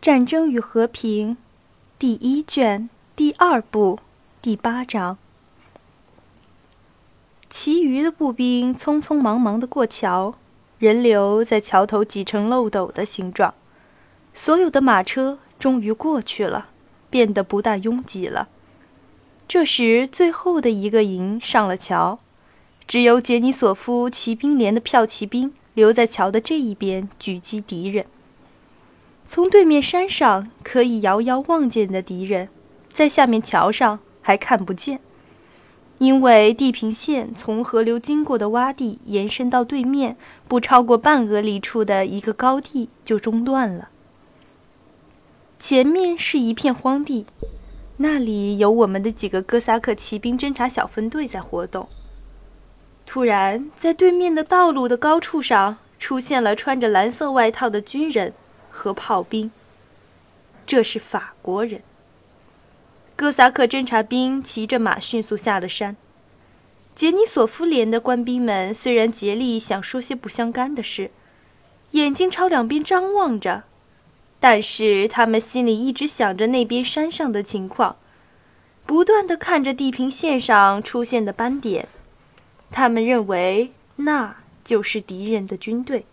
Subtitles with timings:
[0.00, 1.32] 战争与和平》
[1.98, 3.98] 第一卷第二部
[4.40, 5.18] 第八章。
[7.50, 10.36] 其余的步兵匆匆忙忙地过桥，
[10.78, 13.52] 人流在桥头挤成漏斗的形状。
[14.32, 16.68] 所有的马车终于过去了，
[17.10, 18.48] 变得不大拥挤了。
[19.48, 22.20] 这时，最后的一个营上了桥，
[22.86, 28.06] 只有杰尼索夫骑兵连的骠骑兵留在桥的这一边狙击敌人。
[29.30, 32.48] 从对面山上可以遥遥望见的敌人，
[32.88, 35.00] 在下面桥上还看不见。
[35.98, 40.16] 因为地平线从河流经过的洼地延伸到对面
[40.48, 43.90] 不超过半俄里处的一个高地就中断了。
[45.58, 47.26] 前面是一片荒地，
[47.98, 51.86] 那里有我们的几个哥萨克骑兵侦察小分队在活动。
[53.04, 58.32] 突然，在对面的道路的高处上出现了穿着蓝色外套的军人
[58.78, 59.50] 和炮兵。
[60.64, 61.82] 这是法国人。
[63.16, 65.96] 哥萨克侦察兵骑着马迅速下了山。
[66.94, 71.10] 杰尼索夫连的官兵们虽然竭力想说些不相干的事，
[71.92, 73.64] 眼睛朝两边张望着，
[74.38, 77.96] 但是他们心里一直想着那边山上的情况，
[78.86, 81.88] 不断的看着地平线上出现的斑点。
[82.70, 86.04] 他们认为那就是敌人的军队。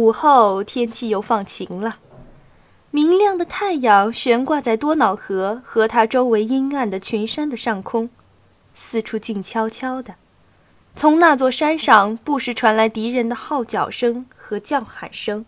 [0.00, 1.98] 午后，天气又放晴了。
[2.90, 8.08] 明亮的太阳悬挂在多瑙河和它周围阴暗的群山的上空，
[8.72, 10.14] 四处静悄悄的。
[10.96, 15.44] 从那座山上不时传来敌人的号角声和叫喊声。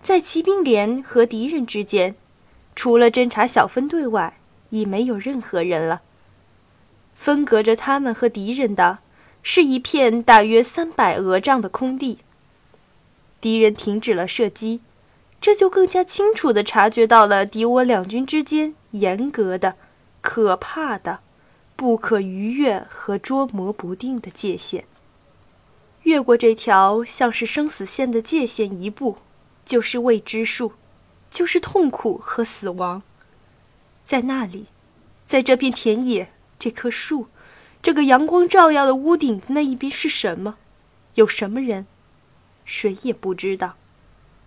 [0.00, 2.14] 在骑兵连和敌人之间，
[2.76, 4.38] 除了侦察小分队外，
[4.70, 6.02] 已没有任何人了。
[7.16, 9.00] 分隔着他们和敌人的，
[9.42, 12.18] 是一片大约三百俄丈的空地。
[13.42, 14.80] 敌人停止了射击。
[15.38, 19.74] 这就更加清楚地察觉到了敌我两军之间严格的、
[20.20, 21.18] 可怕的、
[21.74, 24.84] 不可逾越和捉摸不定的界限。
[26.04, 29.18] 越过这条像是生死线的界限一步，
[29.66, 30.72] 就是未知数，
[31.28, 33.02] 就是痛苦和死亡。
[34.04, 34.66] 在那里，
[35.26, 37.26] 在这片田野、这棵树、
[37.82, 40.56] 这个阳光照耀的屋顶的那一边是什么？
[41.14, 41.86] 有什么人？
[42.74, 43.74] 谁也不知道。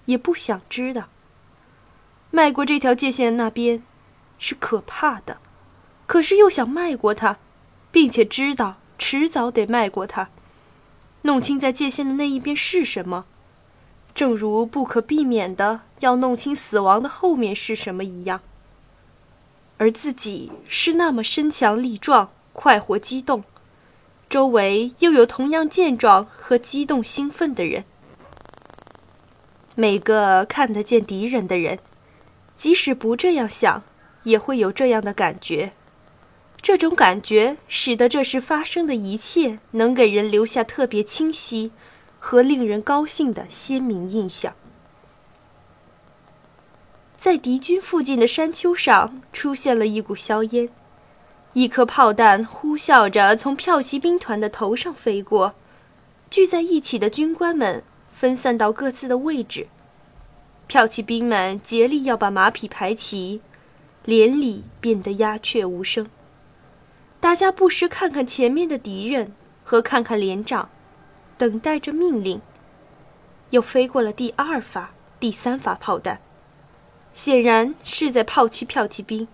[0.06, 1.10] 也不想知道。
[2.32, 3.84] 迈过这条界限那边，
[4.40, 5.38] 是可怕的，
[6.08, 7.38] 可是又想迈过它，
[7.92, 10.30] 并且知道迟早得迈过它。
[11.24, 13.26] 弄清在界限的那一边是什么，
[14.14, 18.42] 正如不可避免的要弄清死亡的后面是什么一样。
[19.78, 23.44] 而自己是那么身强力壮、快活激动，
[24.30, 27.86] 周围又有同样健壮和激动兴奋的人。
[29.76, 31.80] 每个看得见敌人的人，
[32.56, 33.84] 即使不这样想，
[34.24, 35.74] 也会有这样的感觉。
[36.62, 41.72] 这种感觉使得这时发生的一切能给人留下特别清晰
[42.18, 44.54] 和令人高兴的鲜明印象。
[47.18, 50.70] 在敌军附近的山丘上出现了一股硝烟，
[51.54, 55.54] 一颗炮弹呼啸着从骠骑兵团的头上飞过，
[56.30, 57.84] 聚在一起的军官们。
[58.26, 59.68] 分散到各自的位置，
[60.68, 63.40] 骠骑兵们竭力要把马匹排齐，
[64.04, 66.08] 连里变得鸦雀无声。
[67.20, 69.32] 大家不时看看前面的敌人
[69.64, 70.70] 和看看连长，
[71.38, 72.42] 等待着命令。
[73.52, 76.20] 又飞过了第二发、第三发炮弹，
[77.14, 79.28] 显然是在炮击骠骑兵。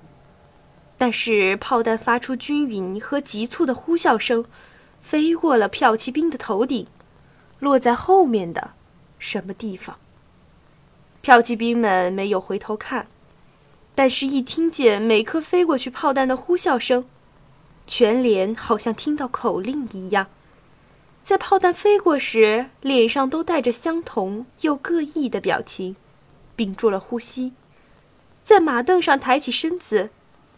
[0.97, 4.43] 但是炮弹发出均匀和急促的呼啸声，
[4.99, 6.85] 飞过了骠骑兵的头顶。
[7.59, 8.71] 落在后面的
[9.21, 9.97] 什么地方？
[11.23, 13.05] 骠骑兵们没有回头看，
[13.93, 17.05] 但是，一听见每颗飞过去炮弹的呼啸声，
[17.85, 20.25] 全连好像听到口令一样，
[21.23, 25.95] 在炮弹飞过时，脸上都带着相同又各异的表情，
[26.55, 27.53] 屏住了呼吸，
[28.43, 30.09] 在马凳上抬起身子，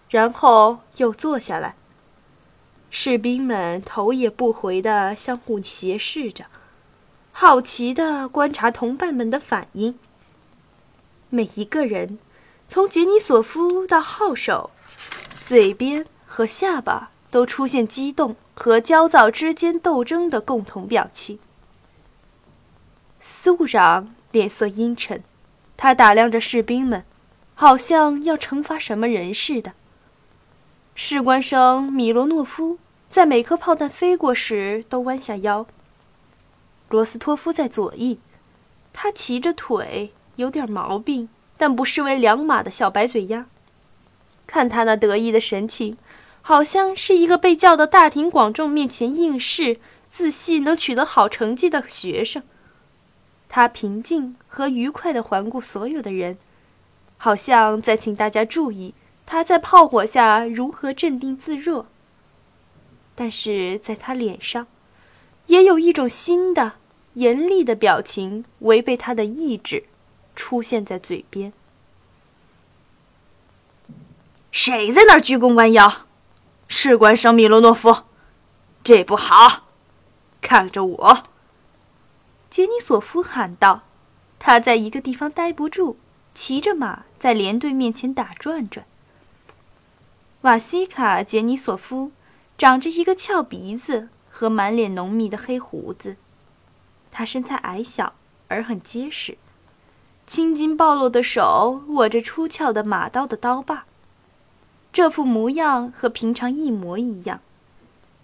[0.07, 1.75] 然后又坐下来。
[2.89, 6.45] 士兵们头也不回地相互斜视着。
[7.35, 9.97] 好奇地观察同伴们的反应。
[11.29, 12.19] 每一个人，
[12.67, 14.69] 从杰尼索夫到号手，
[15.41, 21.39] 嘴边和下巴都出现激动和焦躁之间斗争的共同表情。
[23.19, 25.23] 司务长脸色阴沉，
[25.75, 27.03] 他打量着士兵们，
[27.55, 29.73] 好像要惩罚什么人似的。
[30.93, 32.77] 士官生米罗诺夫
[33.09, 35.65] 在每颗炮弹飞过时都弯下腰。
[36.93, 38.19] 罗斯托夫在左翼，
[38.93, 43.47] 他骑着腿，有点毛病，但不失为良马的小白嘴鸭。
[44.45, 45.97] 看他那得意的神情，
[46.43, 49.79] 好像是一个被叫到大庭广众面前应试、
[50.11, 52.43] 自信能取得好成绩的学生。
[53.49, 56.37] 他平静和愉快地环顾所有的人，
[57.17, 58.93] 好像在请大家注意
[59.25, 61.87] 他在炮火下如何镇定自若。
[63.15, 64.67] 但是在他脸上，
[65.47, 66.73] 也有一种新的、
[67.15, 69.85] 严厉的表情，违背他的意志，
[70.35, 71.53] 出现在嘴边。
[74.51, 76.05] 谁在那儿鞠躬弯腰？
[76.67, 78.03] 士官生米罗诺夫，
[78.83, 79.67] 这不好！
[80.41, 81.23] 看着我！
[82.49, 83.83] 杰尼索夫喊道
[84.39, 85.97] ：“他在一个地方待不住，
[86.35, 88.85] 骑着马在连队面前打转转。”
[90.41, 92.11] 瓦西卡·杰尼索夫
[92.57, 96.17] 长着一个翘鼻子和满脸浓密的黑胡子，
[97.15, 98.13] 他身材矮小
[98.47, 99.37] 而很结实，
[100.25, 103.85] 青筋暴露的手握着出鞘的马刀的刀把，
[104.91, 107.39] 这副模样和平常一模一样，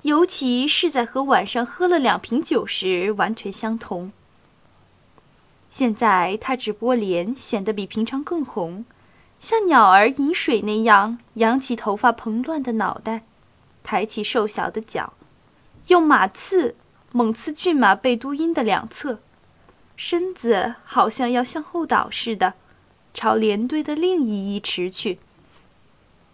[0.02, 4.12] 尤其是在和晚上喝了两瓶酒时完全相同。
[5.70, 8.86] 现在他只不过脸显得比平常更红，
[9.40, 13.24] 像鸟儿饮水那样扬起头发蓬乱的脑袋，
[13.84, 15.14] 抬起瘦小的脚，
[15.88, 16.76] 用马刺
[17.12, 19.20] 猛刺骏马背都阴的两侧，
[19.96, 22.54] 身子好像要向后倒似的，
[23.14, 25.20] 朝连队的另一翼驰去，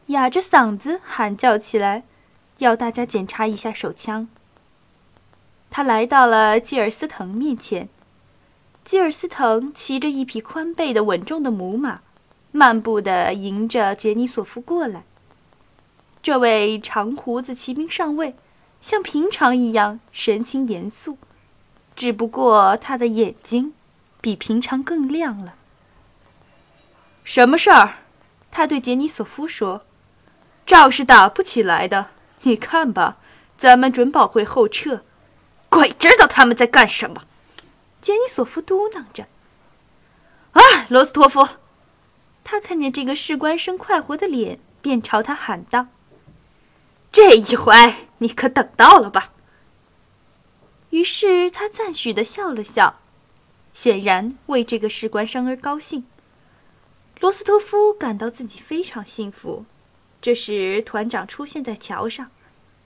[0.07, 2.03] 哑着嗓子喊叫起来，
[2.57, 4.27] 要大家检查一下手枪。
[5.69, 7.89] 他来到了基尔斯滕面前。
[8.83, 12.01] 基尔斯滕骑着一匹宽背的稳重的母马，
[12.51, 15.03] 漫步地迎着杰尼索夫过来。
[16.21, 18.35] 这位长胡子骑兵上尉
[18.85, 21.17] 像平常一样神情严肃，
[21.95, 23.73] 只不过他的眼睛
[24.21, 25.55] 比平常更亮了。
[27.23, 27.95] 什么事儿？
[28.51, 29.81] 他对杰尼索夫说
[30.67, 32.11] ：“仗是打不起来的，
[32.43, 33.17] 你看吧，
[33.57, 35.01] 咱们准保会后撤。
[35.67, 37.23] 鬼知道他们在干什么。”
[38.03, 39.25] 杰尼索夫嘟囔着
[40.53, 41.47] ：“啊，罗斯托夫！”
[42.45, 45.87] 他看见这个士官生快活的脸，便朝他喊道
[47.11, 47.73] ：“这一回
[48.17, 49.33] 你可等到了吧？”
[50.91, 52.99] 于是他赞许的笑了笑，
[53.73, 56.05] 显然为这个士官生而高兴。
[57.19, 59.65] 罗斯托夫感到自己非常幸福。
[60.21, 62.31] 这时，团长出现在桥上，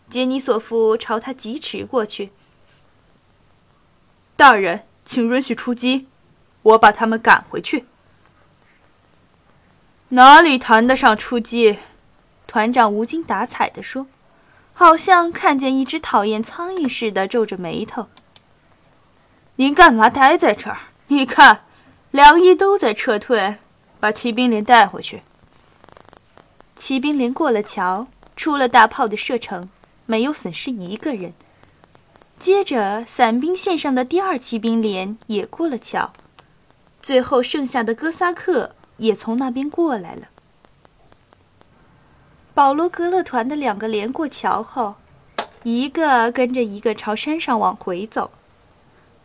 [0.10, 2.32] 杰尼索夫朝他疾驰过去。
[4.36, 4.86] 大人。
[5.06, 6.06] 请允许出击，
[6.62, 7.86] 我把他们赶回去。
[10.10, 11.80] 哪里谈得上出击？
[12.46, 14.06] 团长无精打采地说，
[14.80, 18.08] 好像看见一只讨厌苍蝇似的，皱着眉头。
[19.58, 20.78] 您干嘛待在这儿？
[21.08, 21.66] 你看，
[22.12, 23.58] 两翼都在撤退，
[24.00, 25.22] 把骑兵连带回去。
[26.78, 29.68] 骑兵连过了桥，出了大炮的射程，
[30.06, 31.34] 没有损失一个人。
[32.40, 36.14] 接着，伞兵线上的第二骑兵连也过了桥，
[37.02, 40.29] 最后剩下的哥萨克也从那边过来了。
[42.60, 44.96] 保罗格勒团的两个连过桥后，
[45.64, 48.32] 一个跟着一个朝山上往回走。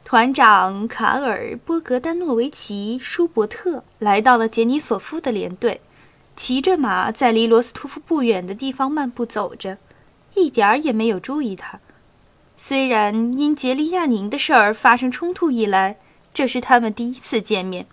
[0.04, 5.81] 团长卡尔波格丹诺维奇舒伯特来到了杰尼索夫的连队，
[6.36, 9.79] 骑着马在离罗斯托夫不远的地方漫步走着，
[10.34, 11.81] 一点儿也没有注意他。
[12.56, 15.96] 虽然因杰利亚宁的事儿发生冲突以来，
[16.32, 17.86] 这是他们第一次见面，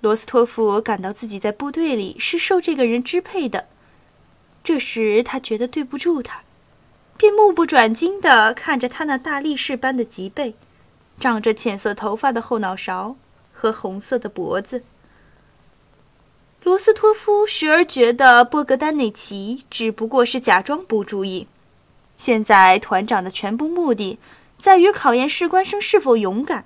[0.00, 3.64] 罗斯托夫感到自己在部队里是受这个人支配的。
[4.64, 6.40] 这时他觉得对不住他，
[7.18, 10.54] 便目不转睛地看着他那大力士般的脊背，
[11.20, 13.14] 长着浅色头发的后脑勺
[13.52, 14.82] 和红色的脖子。
[16.62, 21.46] 罗斯托夫时而觉得波格丹内奇只不过是假装不注意。
[22.16, 24.18] 现在团长的全部目的，
[24.56, 26.64] 在于考验士官生是否勇敢。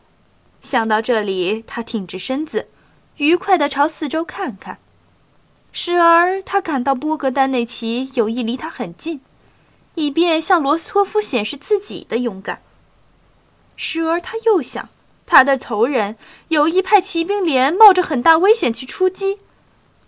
[0.60, 2.68] 想到这里，他挺直身子，
[3.16, 4.78] 愉快地朝四周看看。
[5.70, 9.20] 时而，他感到波格丹内奇有意离他很近，
[9.94, 12.56] 以便向罗斯托夫显示自己的勇敢；
[13.76, 14.88] 时而，他又想，
[15.26, 16.16] 他的仇人
[16.48, 19.38] 有意派骑兵连冒着很大危险去出击，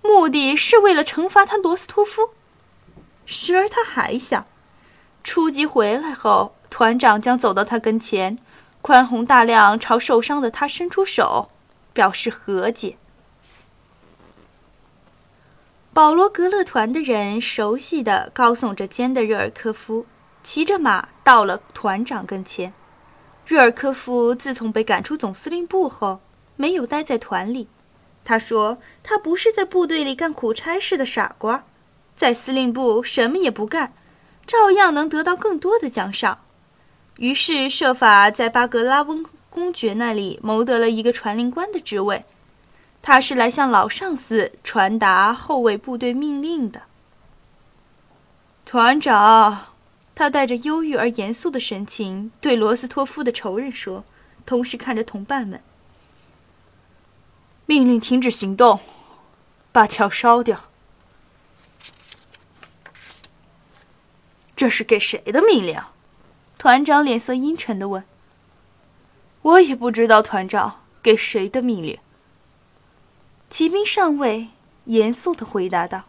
[0.02, 2.30] 目的是为了惩罚他罗斯托夫；
[3.26, 4.46] 时而，他还想。
[5.22, 8.38] 出击回来后，团长将走到他跟前，
[8.80, 11.50] 宽宏大量朝受伤的他伸出手，
[11.92, 12.96] 表示和解。
[16.00, 20.06] 保罗格勒团的人熟悉的高耸着肩的热尔科夫，
[20.42, 22.72] 骑着马到了团长跟前。
[23.44, 26.20] 热尔科夫自从被赶出总司令部后，
[26.56, 27.68] 没有待在团里，
[28.24, 31.64] 他说：“他不是在部队里干苦差事的傻瓜，
[32.16, 33.92] 在司令部什么也不干，
[34.46, 36.38] 照样能得到更多的奖赏。”
[37.20, 42.24] 于是设法在巴格拉温公爵那里谋得了一个传令官的职位。
[43.02, 46.82] 他是来向老上司传达后卫部队命令的。
[48.64, 49.66] 团长，
[50.14, 54.04] 他带着忧郁而严肃的神情对罗斯托夫的仇人说，
[54.44, 55.60] 同时看着同伴们。
[57.66, 58.80] 命令停止行动，
[59.72, 60.64] 把桥烧掉。
[64.54, 65.80] 这是给谁的命令？
[66.58, 68.04] 团长脸色阴沉的问。
[69.42, 71.98] 我也不知道，团长给谁的命令。
[73.50, 74.48] 骑兵上尉
[74.84, 76.04] 严肃的回答道：“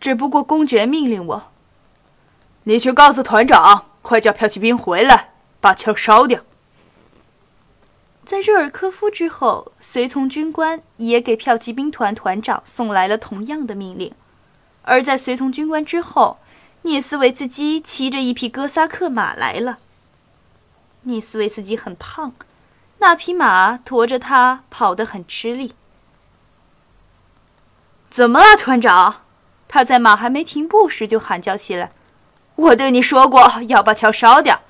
[0.00, 1.44] 只不过公爵命令我。
[2.64, 5.30] 你去告诉团长，快叫骠骑兵回来，
[5.60, 6.40] 把枪烧掉。”
[8.26, 14.10] 在热尔科夫之后，随从军官也给骠骑兵团团长送来了同样的命令；
[14.82, 16.38] 而在随从军官之后，
[16.82, 19.78] 涅斯维茨基骑着一匹哥萨克马来了。
[21.02, 22.32] 涅斯维茨基很胖，
[22.98, 25.74] 那匹马驮着他跑得很吃力。
[28.12, 29.22] 怎么了，团长？
[29.68, 31.92] 他在马还没停步时就喊叫起来
[32.56, 34.60] ：“我对你说过要把桥烧掉，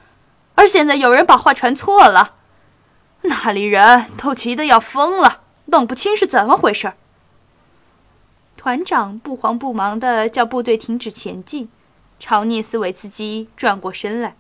[0.55, 2.37] 而现在有人把话传错了。”
[3.23, 6.93] 那里人都急得要疯了，弄不清是怎么回事。
[8.57, 11.69] 团长不慌不忙地叫部队停止前进，
[12.21, 14.37] 朝涅斯维茨基转过身来。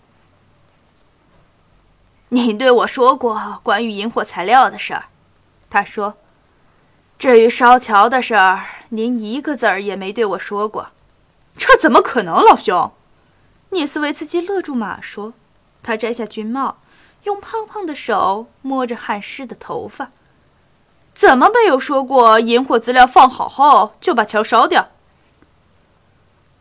[2.28, 5.06] 你对我说过关于引火材料的事儿，
[5.68, 6.14] 他说。
[7.18, 10.88] 至于烧桥的事儿，您一个字儿也没对我说过。
[11.56, 12.92] 这怎么可能，老兄？
[13.70, 15.32] 涅斯维茨基勒住马说。
[15.82, 16.78] 他摘下军帽。
[17.24, 20.10] 用胖胖的手摸着汗湿的头发，
[21.14, 24.88] 怎么没有说过引火资料放好后就把桥烧掉？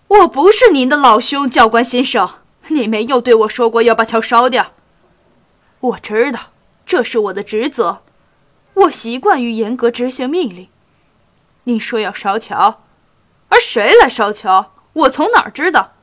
[0.07, 2.29] 我不是您的老兄，教官先生，
[2.67, 4.73] 你没有对我说过要把桥烧掉。
[5.79, 6.39] 我知道
[6.85, 8.03] 这是我的职责，
[8.75, 10.67] 我习惯于严格执行命令。
[11.71, 12.81] 你说要烧桥，
[13.47, 14.73] 而谁来烧桥？
[14.93, 15.93] 我从哪儿知道？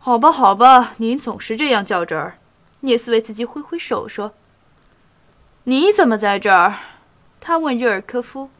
[0.00, 2.38] 好吧，好吧，您总是这样较真儿。
[2.80, 4.34] 涅斯维茨基挥挥手说
[5.64, 6.74] ：“你怎么在这儿？”
[7.40, 8.50] 他问热尔科夫。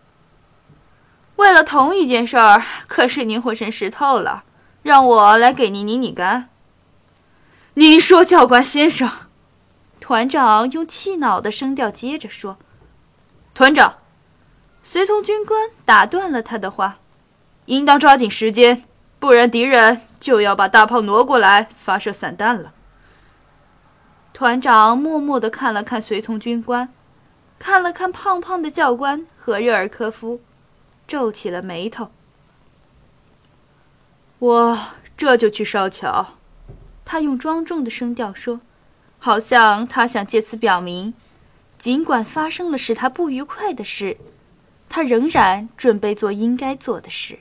[1.37, 4.44] “为了同一件事儿，可是您浑身湿透了，
[4.83, 6.49] 让我来给您拧拧干。”
[7.75, 9.11] 您说，教官先生，
[10.00, 12.56] 团长用气恼的声调接着说
[13.52, 13.97] ：“团长，
[14.85, 16.99] 随从军官打断了他的话，
[17.64, 18.85] 应当抓紧时间，
[19.19, 22.73] 不然敌人就要把大炮挪过来发射散弹了。”
[24.35, 26.93] 团长默默地看了看随从军官，
[27.59, 30.41] 看了看胖胖的教官和热尔科夫，
[31.07, 32.11] 皱起了眉头。
[34.41, 34.79] 我
[35.17, 36.35] 这就去烧桥，
[37.05, 38.61] 他用庄重的声调说，
[39.19, 41.14] 好像他想借此表明，
[41.79, 44.19] 尽管发生了使他不愉快的事，
[44.94, 47.36] 他仍然准备做应该做的事。